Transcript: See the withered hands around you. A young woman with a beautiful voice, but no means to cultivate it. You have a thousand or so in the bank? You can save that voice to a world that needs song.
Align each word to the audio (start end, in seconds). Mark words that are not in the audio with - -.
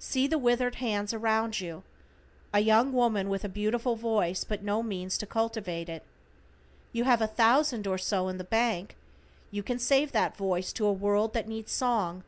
See 0.00 0.26
the 0.26 0.38
withered 0.38 0.74
hands 0.74 1.14
around 1.14 1.60
you. 1.60 1.84
A 2.52 2.58
young 2.58 2.92
woman 2.92 3.28
with 3.28 3.44
a 3.44 3.48
beautiful 3.48 3.94
voice, 3.94 4.42
but 4.42 4.64
no 4.64 4.82
means 4.82 5.16
to 5.18 5.24
cultivate 5.24 5.88
it. 5.88 6.02
You 6.92 7.04
have 7.04 7.22
a 7.22 7.28
thousand 7.28 7.86
or 7.86 7.96
so 7.96 8.26
in 8.26 8.38
the 8.38 8.42
bank? 8.42 8.96
You 9.52 9.62
can 9.62 9.78
save 9.78 10.10
that 10.10 10.36
voice 10.36 10.72
to 10.72 10.86
a 10.86 10.92
world 10.92 11.32
that 11.34 11.46
needs 11.46 11.70
song. 11.70 12.24